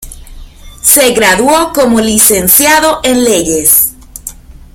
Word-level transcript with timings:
Se 0.81 1.11
graduó 1.11 1.71
como 1.73 1.99
licenciado 2.01 3.01
en 3.03 3.23
Leyes. 3.23 3.93